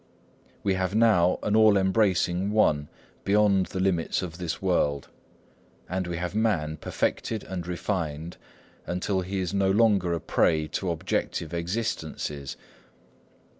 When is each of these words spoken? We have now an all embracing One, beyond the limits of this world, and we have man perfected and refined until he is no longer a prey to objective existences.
We 0.63 0.73
have 0.73 0.95
now 0.95 1.37
an 1.43 1.55
all 1.55 1.77
embracing 1.77 2.49
One, 2.49 2.87
beyond 3.23 3.67
the 3.67 3.79
limits 3.79 4.23
of 4.23 4.39
this 4.39 4.59
world, 4.59 5.09
and 5.87 6.07
we 6.07 6.17
have 6.17 6.33
man 6.33 6.77
perfected 6.77 7.43
and 7.43 7.67
refined 7.67 8.37
until 8.87 9.21
he 9.21 9.39
is 9.41 9.53
no 9.53 9.69
longer 9.69 10.13
a 10.15 10.19
prey 10.19 10.67
to 10.69 10.89
objective 10.89 11.53
existences. 11.53 12.57